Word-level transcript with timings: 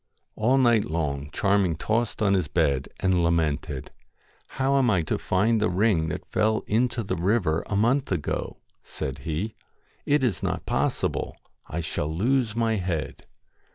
All 0.35 0.57
night 0.57 0.85
long 0.85 1.29
Charming 1.31 1.75
tossed 1.75 2.23
on 2.23 2.33
his 2.33 2.47
bed, 2.47 2.89
and 3.01 3.23
lamented' 3.23 3.91
How 4.57 4.79
am 4.79 4.89
I 4.89 5.03
to 5.03 5.19
find 5.19 5.61
the 5.61 5.69
ring 5.69 6.07
that 6.09 6.25
fell 6.25 6.63
into 6.65 7.03
the 7.03 7.15
river 7.15 7.63
a 7.67 7.75
month 7.75 8.11
ago?' 8.11 8.57
said 8.83 9.19
he.' 9.19 9.53
It 10.07 10.23
is 10.23 10.41
not 10.41 10.65
possible. 10.65 11.37
I 11.67 11.81
shall 11.81 12.11
lose 12.11 12.55
my 12.55 12.77
head.' 12.77 13.27